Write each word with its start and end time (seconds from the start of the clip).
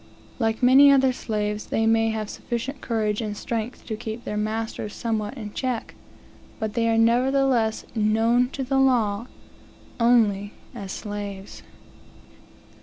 Like 0.39 0.63
many 0.63 0.89
other 0.89 1.13
slaves 1.13 1.67
they 1.67 1.85
may 1.85 2.09
have 2.09 2.27
sufficient 2.27 2.81
courage 2.81 3.21
and 3.21 3.37
strength 3.37 3.85
to 3.85 3.95
keep 3.95 4.23
their 4.23 4.35
masters 4.35 4.95
somewhat 4.95 5.35
in 5.37 5.53
check; 5.53 5.93
but 6.59 6.73
they 6.73 6.89
are 6.89 6.97
nevertheless 6.97 7.85
known 7.93 8.49
to 8.53 8.63
the 8.63 8.79
law 8.79 9.27
only 9.99 10.53
as 10.73 10.91
slaves. 10.91 11.61